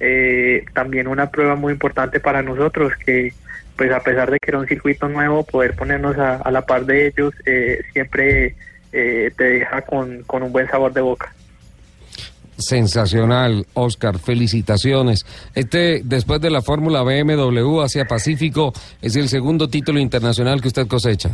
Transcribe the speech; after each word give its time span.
Eh, 0.00 0.64
también 0.72 1.06
una 1.06 1.30
prueba 1.30 1.54
muy 1.54 1.72
importante 1.72 2.20
para 2.20 2.42
nosotros 2.42 2.92
que 3.04 3.32
pues 3.76 3.90
a 3.90 4.00
pesar 4.00 4.30
de 4.30 4.38
que 4.38 4.50
era 4.50 4.58
un 4.58 4.66
circuito 4.68 5.08
nuevo, 5.08 5.44
poder 5.44 5.74
ponernos 5.74 6.16
a, 6.18 6.36
a 6.36 6.50
la 6.50 6.62
par 6.62 6.86
de 6.86 7.08
ellos 7.08 7.34
eh, 7.44 7.82
siempre 7.92 8.54
eh, 8.92 9.32
te 9.36 9.44
deja 9.44 9.82
con, 9.82 10.22
con 10.22 10.42
un 10.42 10.52
buen 10.52 10.68
sabor 10.68 10.92
de 10.92 11.00
boca. 11.00 11.32
Sensacional, 12.56 13.66
Oscar, 13.74 14.20
felicitaciones. 14.20 15.26
Este, 15.54 16.02
después 16.04 16.40
de 16.40 16.50
la 16.50 16.62
Fórmula 16.62 17.02
BMW 17.02 17.80
hacia 17.80 18.04
Pacífico, 18.04 18.72
es 19.02 19.16
el 19.16 19.28
segundo 19.28 19.68
título 19.68 19.98
internacional 19.98 20.60
que 20.60 20.68
usted 20.68 20.86
cosecha. 20.86 21.30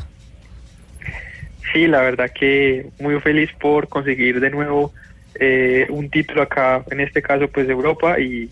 Sí, 1.72 1.86
la 1.86 2.00
verdad 2.00 2.30
que 2.34 2.86
muy 2.98 3.20
feliz 3.20 3.50
por 3.60 3.88
conseguir 3.88 4.40
de 4.40 4.48
nuevo 4.48 4.92
eh, 5.40 5.86
un 5.88 6.10
título 6.10 6.42
acá, 6.42 6.84
en 6.90 7.00
este 7.00 7.22
caso 7.22 7.48
pues 7.48 7.66
de 7.66 7.72
Europa 7.72 8.20
y, 8.20 8.50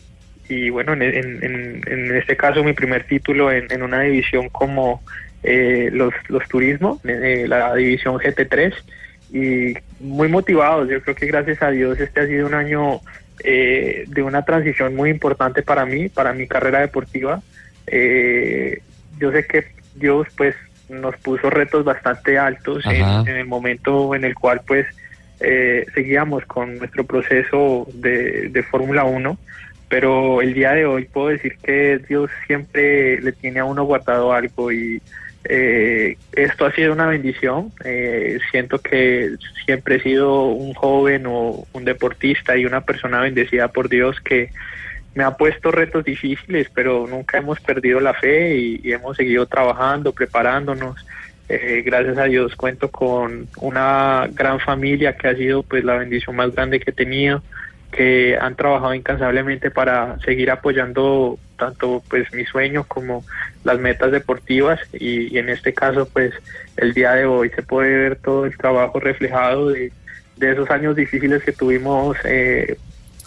y 0.49 0.71
bueno, 0.71 0.95
en, 0.95 1.03
en, 1.03 1.83
en, 1.87 2.17
este 2.17 2.35
caso 2.35 2.65
mi 2.65 2.73
primer 2.73 3.05
título 3.05 3.53
en, 3.53 3.71
en 3.71 3.83
una 3.83 4.01
división 4.01 4.49
como 4.49 5.03
eh, 5.43 5.91
los, 5.93 6.15
los 6.29 6.49
turismo, 6.49 6.99
eh, 7.05 7.45
la 7.47 7.75
división 7.75 8.17
GT3 8.17 8.73
y 9.35 9.75
muy 10.01 10.29
motivados. 10.29 10.89
Yo 10.89 11.03
creo 11.03 11.15
que 11.15 11.27
gracias 11.27 11.63
a 11.63 11.71
Dios 11.71 12.01
este 12.01 12.21
ha 12.21 12.27
sido 12.27 12.47
un 12.47 12.55
año 12.55 13.01
eh, 13.45 14.05
de 14.09 14.23
una 14.23 14.43
transición 14.47 14.97
muy 14.97 15.11
importante 15.11 15.63
para 15.63 15.85
mí, 15.85 16.09
para 16.09 16.33
mi 16.33 16.49
carrera 16.49 16.81
deportiva. 16.81 17.43
Eh, 17.87 18.81
yo 19.19 19.31
sé 19.31 19.47
que 19.47 19.67
Dios 19.95 20.27
pues 20.39 20.55
nos 20.89 21.15
puso 21.19 21.51
retos 21.51 21.85
bastante 21.85 22.39
altos 22.39 22.87
en, 22.87 23.29
en, 23.29 23.37
el 23.37 23.45
momento 23.45 24.15
en 24.15 24.25
el 24.25 24.35
cual 24.35 24.63
pues 24.67 24.87
eh, 25.41 25.87
seguíamos 25.95 26.45
con 26.47 26.79
nuestro 26.79 27.05
proceso 27.05 27.87
de, 27.93 28.49
de 28.49 28.63
Fórmula 28.63 29.05
1 29.05 29.39
pero 29.89 30.43
el 30.43 30.55
día 30.55 30.73
de 30.73 30.85
hoy 30.85 31.07
puedo 31.07 31.29
decir 31.29 31.57
que 31.63 31.99
Dios 31.99 32.31
siempre 32.47 33.21
le 33.21 33.33
tiene 33.33 33.61
a 33.61 33.65
uno 33.65 33.85
guardado 33.85 34.33
algo 34.33 34.71
y 34.71 35.01
eh, 35.45 36.19
esto 36.33 36.67
ha 36.67 36.73
sido 36.73 36.93
una 36.93 37.07
bendición. 37.07 37.73
Eh, 37.85 38.39
siento 38.51 38.79
que 38.81 39.31
siempre 39.65 39.97
he 39.97 40.01
sido 40.03 40.49
un 40.49 40.75
joven 40.75 41.25
o 41.27 41.67
un 41.73 41.85
deportista 41.85 42.57
y 42.57 42.67
una 42.67 42.83
persona 42.83 43.21
bendecida 43.21 43.69
por 43.69 43.89
Dios 43.89 44.21
que 44.21 44.51
me 45.15 45.25
ha 45.25 45.37
puesto 45.37 45.71
retos 45.71 46.05
difíciles, 46.05 46.69
pero 46.75 47.07
nunca 47.09 47.39
hemos 47.39 47.59
perdido 47.61 47.99
la 47.99 48.13
fe 48.13 48.57
y, 48.57 48.81
y 48.85 48.93
hemos 48.93 49.17
seguido 49.17 49.47
trabajando, 49.47 50.13
preparándonos. 50.13 51.05
Eh, 51.49 51.83
gracias 51.85 52.19
a 52.19 52.25
Dios 52.25 52.55
cuento 52.57 52.91
con 52.91 53.49
una 53.61 54.29
gran 54.33 54.61
familia 54.61 55.17
que 55.17 55.29
ha 55.29 55.35
sido 55.35 55.63
pues 55.63 55.83
la 55.83 55.97
bendición 55.97 56.37
más 56.37 56.55
grande 56.55 56.79
que 56.79 56.91
he 56.91 56.95
tenido 56.95 57.43
que 57.91 58.37
han 58.39 58.55
trabajado 58.55 58.93
incansablemente 58.93 59.71
para 59.71 60.19
seguir 60.21 60.51
apoyando 60.51 61.39
tanto 61.57 62.03
pues 62.11 62.31
mi 62.35 62.45
sueño 62.45 62.85
como 62.85 63.25
las 63.65 63.79
metas 63.79 64.13
deportivas 64.13 64.79
y, 64.93 65.39
en 65.39 65.49
este 65.49 65.73
caso 65.73 66.07
pues 66.07 66.35
el 66.77 66.93
día 66.93 67.15
de 67.15 67.25
hoy 67.25 67.49
se 67.49 67.63
puede 67.63 67.97
ver 67.97 68.17
todo 68.17 68.45
el 68.45 68.57
trabajo 68.59 69.01
reflejado 69.01 69.71
de, 69.71 69.91
de 70.37 70.53
esos 70.53 70.69
años 70.69 70.97
difíciles 70.97 71.43
que 71.43 71.53
tuvimos 71.53 72.19
eh, 72.25 72.77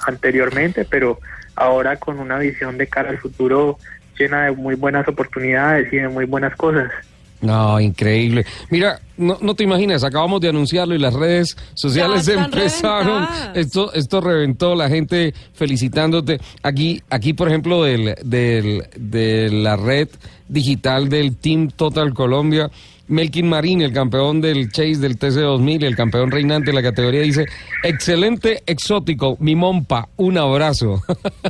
anteriormente 0.06 0.86
pero 0.86 1.20
ahora 1.56 1.98
con 1.98 2.20
una 2.20 2.38
visión 2.38 2.78
de 2.78 2.86
cara 2.86 3.10
al 3.10 3.18
futuro 3.18 3.80
llena 4.18 4.46
de 4.46 4.52
muy 4.52 4.76
buenas 4.76 5.08
oportunidades 5.08 5.92
y 5.92 5.98
de 5.98 6.08
muy 6.08 6.26
buenas 6.26 6.56
cosas. 6.56 6.92
No, 7.42 7.80
increíble. 7.80 8.46
Mira, 8.70 9.02
no, 9.18 9.38
no, 9.42 9.56
te 9.56 9.64
imaginas, 9.64 10.04
acabamos 10.04 10.42
de 10.42 10.50
anunciarlo 10.50 10.94
y 10.94 11.00
las 11.00 11.14
redes 11.14 11.58
sociales 11.74 12.28
empezaron. 12.28 13.28
Esto, 13.56 13.92
esto 13.94 14.22
reventó 14.22 14.76
la 14.76 14.90
gente 14.90 15.34
felicitándote. 15.54 16.40
Aquí, 16.62 17.02
aquí 17.10 17.34
por 17.34 17.48
ejemplo, 17.48 17.84
del, 17.84 18.16
del, 18.24 18.84
de 18.96 19.50
la 19.52 19.76
red 19.76 20.08
digital 20.48 21.10
del 21.10 21.36
Team 21.38 21.70
Total 21.70 22.14
Colombia, 22.14 22.70
Melkin 23.12 23.50
Marín, 23.50 23.82
el 23.82 23.92
campeón 23.92 24.40
del 24.40 24.72
Chase 24.72 24.96
del 24.96 25.20
TC2000, 25.20 25.84
el 25.84 25.96
campeón 25.98 26.32
reinante 26.32 26.72
de 26.72 26.76
la 26.76 26.82
categoría, 26.82 27.22
dice, 27.22 27.46
excelente, 27.84 28.64
exótico, 28.66 29.36
mi 29.42 29.54
mompa, 29.54 30.08
un 30.16 30.38
abrazo, 30.38 31.02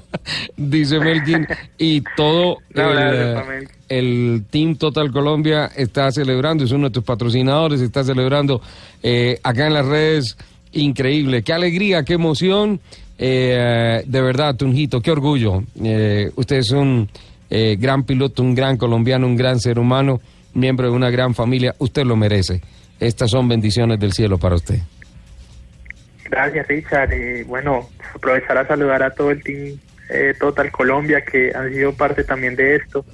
dice 0.57 0.99
Melkin, 0.99 1.45
y 1.77 2.01
todo 2.17 2.57
el, 2.73 3.67
el, 3.89 4.43
Team 4.49 4.75
Total 4.75 5.11
Colombia 5.11 5.67
está 5.75 6.11
celebrando, 6.11 6.63
es 6.63 6.71
uno 6.71 6.89
de 6.89 6.93
tus 6.93 7.03
patrocinadores, 7.03 7.79
está 7.79 8.03
celebrando 8.03 8.59
eh, 9.03 9.39
acá 9.43 9.67
en 9.67 9.75
las 9.75 9.85
redes, 9.85 10.37
increíble, 10.71 11.43
qué 11.43 11.53
alegría, 11.53 12.03
qué 12.03 12.13
emoción, 12.13 12.79
eh, 13.19 14.01
de 14.03 14.21
verdad, 14.21 14.55
Tunjito, 14.55 14.99
qué 14.99 15.11
orgullo, 15.11 15.63
eh, 15.83 16.31
usted 16.35 16.57
es 16.57 16.71
un 16.71 17.07
gran 17.51 18.03
piloto, 18.03 18.41
un 18.41 18.55
gran 18.55 18.77
colombiano, 18.77 19.27
un 19.27 19.35
gran 19.35 19.59
ser 19.59 19.77
humano, 19.77 20.21
miembro 20.53 20.89
de 20.89 20.95
una 20.95 21.09
gran 21.09 21.35
familia, 21.35 21.75
usted 21.79 22.03
lo 22.03 22.15
merece. 22.15 22.61
Estas 22.99 23.31
son 23.31 23.47
bendiciones 23.47 23.99
del 23.99 24.13
cielo 24.13 24.37
para 24.37 24.55
usted. 24.55 24.79
Gracias, 26.29 26.67
Richard. 26.67 27.11
Eh, 27.11 27.43
bueno, 27.45 27.89
aprovechar 28.15 28.57
a 28.57 28.67
saludar 28.67 29.03
a 29.03 29.11
todo 29.11 29.31
el 29.31 29.43
team 29.43 29.77
eh, 30.09 30.33
Total 30.39 30.71
Colombia 30.71 31.21
que 31.21 31.51
han 31.53 31.73
sido 31.73 31.93
parte 31.93 32.23
también 32.23 32.55
de 32.55 32.75
esto, 32.75 33.05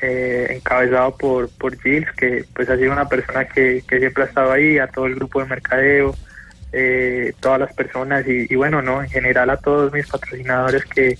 eh, 0.00 0.48
encabezado 0.50 1.16
por, 1.16 1.50
por 1.50 1.80
Gilles, 1.80 2.10
que 2.16 2.44
pues 2.54 2.68
ha 2.68 2.76
sido 2.76 2.92
una 2.92 3.08
persona 3.08 3.46
que, 3.46 3.84
que 3.86 3.98
siempre 3.98 4.24
ha 4.24 4.26
estado 4.26 4.50
ahí, 4.50 4.78
a 4.78 4.88
todo 4.88 5.06
el 5.06 5.14
grupo 5.14 5.40
de 5.40 5.46
mercadeo, 5.46 6.16
todas 7.40 7.60
las 7.60 7.72
personas 7.74 8.26
y, 8.28 8.54
bueno, 8.54 8.82
no, 8.82 9.02
en 9.02 9.08
general 9.08 9.48
a 9.50 9.56
todos 9.56 9.92
mis 9.92 10.06
patrocinadores 10.06 10.84
que, 10.84 11.16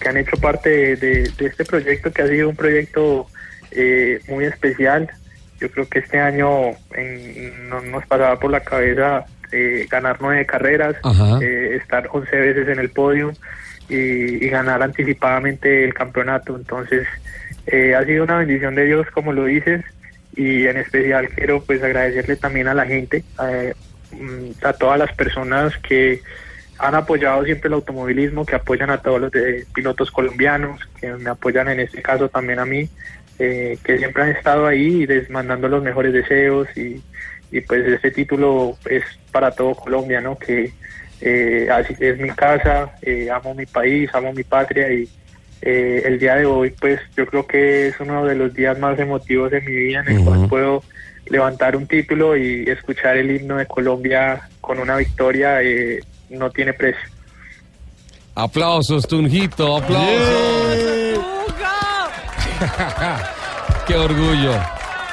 que 0.00 0.08
han 0.08 0.16
hecho 0.16 0.36
parte 0.38 0.96
de 0.96 1.30
este 1.38 1.64
proyecto 1.64 2.10
que 2.10 2.22
ha 2.22 2.26
sido 2.26 2.48
un 2.48 2.56
proyecto 2.56 3.26
eh, 3.70 4.20
muy 4.28 4.44
especial. 4.44 5.10
Yo 5.60 5.70
creo 5.70 5.88
que 5.88 6.00
este 6.00 6.20
año 6.20 6.70
en, 6.94 7.68
no 7.68 7.80
nos 7.80 8.06
pasaba 8.06 8.38
por 8.38 8.50
la 8.50 8.60
cabeza 8.60 9.26
eh, 9.50 9.86
ganar 9.90 10.18
nueve 10.20 10.44
carreras, 10.44 10.96
eh, 11.40 11.78
estar 11.80 12.08
once 12.12 12.36
veces 12.36 12.68
en 12.68 12.78
el 12.78 12.90
podio 12.90 13.32
y, 13.88 14.44
y, 14.44 14.48
ganar 14.50 14.82
anticipadamente 14.82 15.84
el 15.84 15.94
campeonato. 15.94 16.54
Entonces 16.54 17.06
eh, 17.66 17.94
ha 17.94 18.04
sido 18.04 18.24
una 18.24 18.38
bendición 18.38 18.74
de 18.74 18.84
Dios, 18.84 19.06
como 19.10 19.32
lo 19.32 19.46
dices, 19.46 19.84
y 20.36 20.66
en 20.66 20.76
especial 20.76 21.30
quiero 21.30 21.62
pues 21.62 21.82
agradecerle 21.82 22.36
también 22.36 22.68
a 22.68 22.74
la 22.74 22.84
gente, 22.84 23.24
mm, 24.12 24.64
a 24.64 24.72
todas 24.74 24.98
las 24.98 25.12
personas 25.14 25.76
que 25.78 26.20
han 26.78 26.94
apoyado 26.94 27.42
siempre 27.44 27.68
el 27.68 27.74
automovilismo, 27.74 28.44
que 28.44 28.54
apoyan 28.54 28.90
a 28.90 28.98
todos 29.00 29.20
los 29.20 29.32
de 29.32 29.66
pilotos 29.74 30.10
colombianos, 30.10 30.78
que 31.00 31.10
me 31.14 31.30
apoyan 31.30 31.68
en 31.68 31.80
este 31.80 32.02
caso 32.02 32.28
también 32.28 32.58
a 32.58 32.66
mí 32.66 32.88
eh, 33.38 33.78
que 33.84 33.98
siempre 33.98 34.22
han 34.22 34.30
estado 34.30 34.66
ahí 34.66 35.06
mandando 35.30 35.68
los 35.68 35.82
mejores 35.82 36.12
deseos 36.12 36.68
y, 36.76 37.02
y, 37.50 37.60
pues 37.60 37.86
este 37.86 38.10
título 38.10 38.76
es 38.88 39.04
para 39.30 39.50
todo 39.50 39.74
Colombia, 39.74 40.20
¿no? 40.20 40.36
Que 40.36 40.72
eh, 41.20 41.68
así 41.70 41.94
es 41.98 42.18
mi 42.18 42.30
casa, 42.30 42.94
eh, 43.02 43.30
amo 43.30 43.54
mi 43.54 43.66
país, 43.66 44.10
amo 44.14 44.32
mi 44.32 44.44
patria 44.44 44.92
y 44.92 45.08
eh, 45.60 46.02
el 46.04 46.18
día 46.18 46.36
de 46.36 46.46
hoy 46.46 46.70
pues 46.70 47.00
yo 47.16 47.26
creo 47.26 47.46
que 47.46 47.88
es 47.88 48.00
uno 48.00 48.24
de 48.24 48.36
los 48.36 48.54
días 48.54 48.78
más 48.78 48.98
emotivos 48.98 49.50
de 49.50 49.60
mi 49.60 49.74
vida 49.74 50.00
en 50.00 50.08
el 50.08 50.18
uh 50.18 50.20
-huh. 50.20 50.24
cual 50.24 50.48
puedo 50.48 50.82
levantar 51.26 51.76
un 51.76 51.86
título 51.86 52.36
y 52.36 52.64
escuchar 52.68 53.16
el 53.16 53.30
himno 53.30 53.56
de 53.56 53.66
Colombia 53.66 54.40
con 54.60 54.78
una 54.78 54.96
victoria 54.96 55.62
eh, 55.62 56.00
no 56.30 56.50
tiene 56.50 56.72
precio. 56.72 57.02
Aplausos, 58.34 59.06
Tunjito, 59.08 59.76
aplausos. 59.76 60.57
Qué 63.86 63.96
orgullo. 63.96 64.54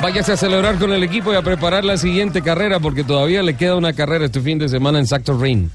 Váyase 0.02 0.34
a 0.34 0.38
celebrar 0.38 0.78
con 0.78 0.92
el 0.92 1.04
equipo 1.04 1.32
y 1.34 1.36
a 1.36 1.42
preparar 1.42 1.86
la 1.86 1.98
siguiente 1.98 2.42
carrera 2.42 2.80
porque 2.80 3.04
todavía 3.04 3.42
le 3.42 3.56
queda 3.56 3.76
una 3.76 3.94
carrera 3.94 4.26
este 4.26 4.42
fin 4.42 4.60
de 4.60 4.68
semana 4.68 5.00
en 5.00 5.08
Sactor 5.08 5.40
Ring. 5.40 5.70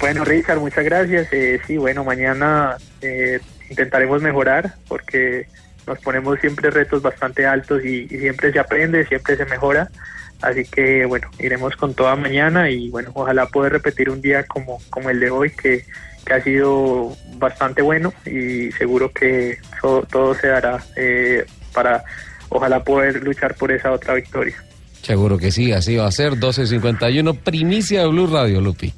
Bueno, 0.00 0.24
Richard, 0.24 0.58
muchas 0.58 0.84
gracias. 0.84 1.28
Eh, 1.32 1.60
sí, 1.66 1.76
bueno, 1.78 2.04
mañana 2.04 2.76
eh, 3.00 3.40
intentaremos 3.70 4.20
mejorar 4.20 4.74
porque 4.88 5.46
nos 5.86 5.98
ponemos 6.00 6.38
siempre 6.40 6.70
retos 6.70 7.00
bastante 7.00 7.46
altos 7.46 7.84
y, 7.84 8.06
y, 8.10 8.18
siempre 8.18 8.52
se 8.52 8.58
aprende, 8.58 9.06
siempre 9.06 9.36
se 9.36 9.46
mejora. 9.46 9.88
Así 10.42 10.64
que, 10.64 11.06
bueno, 11.06 11.30
iremos 11.38 11.74
con 11.76 11.94
toda 11.94 12.14
mañana 12.16 12.68
y, 12.68 12.90
bueno, 12.90 13.10
ojalá 13.14 13.46
poder 13.46 13.72
repetir 13.72 14.10
un 14.10 14.20
día 14.20 14.44
como, 14.44 14.78
como 14.90 15.08
el 15.08 15.20
de 15.20 15.30
hoy 15.30 15.50
que 15.50 15.86
que 16.26 16.34
ha 16.34 16.42
sido 16.42 17.16
bastante 17.38 17.80
bueno 17.80 18.12
y 18.26 18.72
seguro 18.72 19.10
que 19.12 19.58
todo, 19.80 20.34
se 20.34 20.48
dará 20.48 20.84
eh, 20.96 21.46
para 21.72 22.04
ojalá 22.48 22.82
poder 22.82 23.22
luchar 23.22 23.54
por 23.54 23.72
esa 23.72 23.92
otra 23.92 24.14
victoria. 24.14 24.56
Seguro 25.02 25.38
que 25.38 25.52
sí, 25.52 25.72
así 25.72 25.96
va 25.96 26.06
a 26.06 26.12
ser. 26.12 26.32
12.51, 26.32 27.38
primicia 27.38 28.00
de 28.00 28.08
Blue 28.08 28.26
Radio, 28.26 28.60
Lupi. 28.60 28.92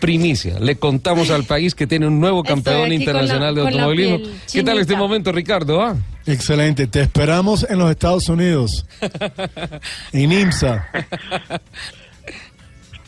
Primicia. 0.00 0.58
Le 0.60 0.76
contamos 0.76 1.30
al 1.30 1.44
país 1.44 1.74
que 1.74 1.86
tiene 1.86 2.06
un 2.06 2.20
nuevo 2.20 2.42
campeón 2.42 2.92
internacional 2.92 3.54
de 3.54 3.60
automovilismo. 3.62 4.18
¿Qué 4.52 4.62
tal 4.62 4.78
este 4.78 4.96
momento, 4.96 5.32
Ricardo? 5.32 5.82
Ah? 5.82 5.96
Excelente. 6.26 6.86
Te 6.86 7.02
esperamos 7.02 7.66
en 7.68 7.78
los 7.78 7.90
Estados 7.90 8.28
Unidos. 8.28 8.86
en 10.12 10.32
IMSA. 10.32 10.88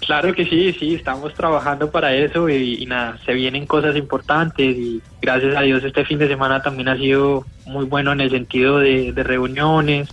Claro 0.04 0.34
que 0.34 0.44
sí, 0.44 0.72
sí, 0.72 0.94
estamos 0.96 1.32
trabajando 1.34 1.90
para 1.90 2.12
eso 2.12 2.48
y, 2.48 2.84
nada, 2.86 3.18
se 3.24 3.34
vienen 3.34 3.66
cosas 3.66 3.94
importantes 3.94 4.76
y 4.76 5.00
gracias 5.20 5.54
a 5.56 5.60
Dios 5.60 5.84
este 5.84 6.04
fin 6.04 6.18
de 6.18 6.26
semana 6.26 6.60
también 6.60 6.88
ha 6.88 6.96
sido 6.96 7.46
muy 7.66 7.84
bueno 7.84 8.10
en 8.10 8.20
el 8.20 8.30
sentido 8.30 8.80
de, 8.80 9.12
reuniones, 9.16 10.08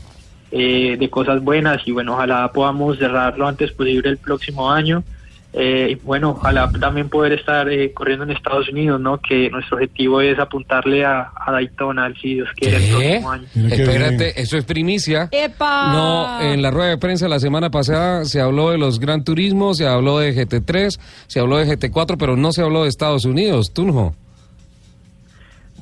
eh, 0.51 0.95
de 0.97 1.09
cosas 1.09 1.43
buenas 1.43 1.81
y 1.87 1.91
bueno, 1.91 2.13
ojalá 2.13 2.51
podamos 2.51 2.99
cerrar 2.99 3.35
lo 3.39 3.47
antes 3.47 3.71
posible 3.71 4.09
el 4.09 4.19
próximo 4.19 4.71
año 4.71 5.03
eh, 5.51 5.97
bueno, 6.03 6.31
ojalá 6.31 6.71
también 6.79 7.09
poder 7.09 7.33
estar 7.33 7.67
eh, 7.69 7.91
corriendo 7.91 8.23
en 8.23 8.31
Estados 8.31 8.69
Unidos, 8.69 9.01
¿no? 9.01 9.19
Que 9.19 9.49
nuestro 9.49 9.77
objetivo 9.77 10.21
es 10.21 10.37
apuntarle 10.37 11.03
a, 11.03 11.31
Daytona, 11.47 12.13
si 12.21 12.35
Dios 12.35 12.49
quiere, 12.55 12.77
el 12.77 12.91
próximo 12.91 13.31
año. 13.31 13.47
Espérate, 13.55 14.39
eso 14.39 14.57
es 14.57 14.65
primicia. 14.65 15.29
No, 15.61 16.39
en 16.41 16.61
la 16.61 16.69
rueda 16.69 16.89
de 16.89 16.97
prensa 16.99 17.27
la 17.27 17.39
semana 17.39 17.71
pasada 17.71 18.25
se 18.25 18.39
habló 18.39 18.69
de 18.69 18.77
los 18.77 18.99
Gran 18.99 19.23
Turismo, 19.23 19.73
se 19.73 19.87
habló 19.87 20.19
de 20.19 20.35
GT3, 20.35 20.99
se 21.25 21.39
habló 21.39 21.57
de 21.57 21.65
GT4, 21.65 22.15
pero 22.19 22.35
no 22.35 22.51
se 22.51 22.61
habló 22.61 22.83
de 22.83 22.89
Estados 22.89 23.25
Unidos, 23.25 23.73
Tunjo. 23.73 24.13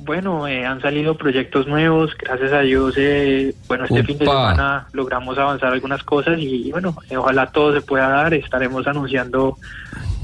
Bueno, 0.08 0.48
eh, 0.48 0.64
han 0.64 0.80
salido 0.80 1.18
proyectos 1.18 1.66
nuevos, 1.66 2.16
gracias 2.16 2.50
a 2.50 2.60
Dios, 2.60 2.94
eh, 2.96 3.54
bueno, 3.66 3.84
este 3.84 4.02
fin 4.04 4.16
de 4.16 4.24
semana 4.24 4.88
logramos 4.92 5.36
avanzar 5.36 5.70
algunas 5.70 6.02
cosas 6.02 6.38
y, 6.38 6.72
bueno, 6.72 6.96
eh, 7.10 7.18
ojalá 7.18 7.48
todo 7.48 7.74
se 7.74 7.82
pueda 7.82 8.08
dar, 8.08 8.32
estaremos 8.32 8.86
anunciando, 8.86 9.58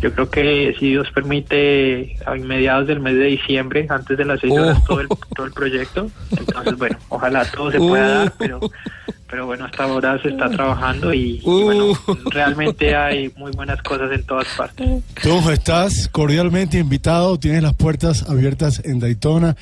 yo 0.05 0.13
creo 0.13 0.29
que 0.29 0.77
si 0.79 0.91
Dios 0.91 1.11
permite, 1.15 2.19
a 2.27 2.35
mediados 2.35 2.87
del 2.87 3.01
mes 3.01 3.15
de 3.15 3.25
diciembre, 3.25 3.87
antes 3.89 4.19
de 4.19 4.27
las 4.27 4.39
seis 4.39 4.53
horas, 4.53 4.85
todo, 4.85 5.01
el, 5.01 5.09
todo 5.35 5.47
el 5.47 5.53
proyecto, 5.53 6.11
entonces 6.31 6.77
bueno, 6.77 6.99
ojalá 7.09 7.51
todo 7.51 7.73
se 7.73 7.79
pueda 7.79 8.09
dar, 8.19 8.33
pero 8.39 8.61
pero 9.31 9.47
bueno, 9.47 9.65
hasta 9.65 9.85
ahora 9.85 10.21
se 10.21 10.29
está 10.29 10.51
trabajando 10.51 11.13
y, 11.15 11.41
bueno, 11.41 11.87
uh. 11.87 12.17
realmente 12.31 12.95
hay 12.95 13.33
muy 13.37 13.51
buenas 13.53 13.81
cosas 13.83 14.13
en 14.13 14.23
todas 14.25 14.47
partes. 14.59 15.03
Tú 15.23 15.51
estás 15.51 16.07
cordialmente 16.09 16.79
invitado, 16.79 17.39
tienes 17.39 17.63
las 17.63 17.75
puertas 17.75 18.29
abiertas 18.29 18.83
en 18.85 19.01
Daytona, 19.01 19.57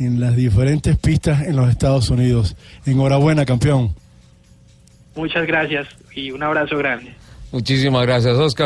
en 0.00 0.18
las 0.20 0.34
diferentes 0.34 0.98
pistas 0.98 1.46
en 1.46 1.54
los 1.54 1.70
Estados 1.70 2.10
Unidos. 2.10 2.56
Enhorabuena, 2.84 3.46
campeón. 3.46 3.94
Muchas 5.14 5.46
gracias 5.46 5.86
y 6.16 6.32
un 6.32 6.42
abrazo 6.42 6.76
grande. 6.76 7.14
Muchísimas 7.54 8.04
gracias, 8.04 8.36
Oscar. 8.36 8.62